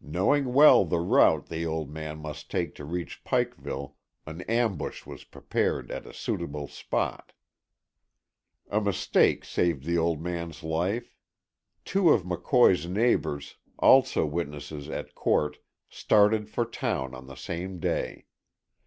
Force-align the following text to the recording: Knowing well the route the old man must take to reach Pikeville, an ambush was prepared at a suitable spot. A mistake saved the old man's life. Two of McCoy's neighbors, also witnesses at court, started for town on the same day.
Knowing 0.00 0.54
well 0.54 0.86
the 0.86 0.98
route 0.98 1.50
the 1.50 1.66
old 1.66 1.90
man 1.90 2.16
must 2.20 2.50
take 2.50 2.74
to 2.74 2.86
reach 2.86 3.22
Pikeville, 3.22 3.96
an 4.26 4.40
ambush 4.50 5.04
was 5.04 5.24
prepared 5.24 5.90
at 5.90 6.06
a 6.06 6.14
suitable 6.14 6.68
spot. 6.68 7.34
A 8.70 8.80
mistake 8.80 9.44
saved 9.44 9.84
the 9.84 9.98
old 9.98 10.22
man's 10.22 10.62
life. 10.62 11.18
Two 11.84 12.08
of 12.12 12.22
McCoy's 12.22 12.86
neighbors, 12.88 13.58
also 13.78 14.24
witnesses 14.24 14.88
at 14.88 15.14
court, 15.14 15.58
started 15.90 16.48
for 16.48 16.64
town 16.64 17.14
on 17.14 17.26
the 17.26 17.36
same 17.36 17.78
day. 17.78 18.24